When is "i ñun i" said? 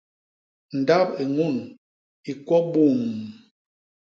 1.21-2.31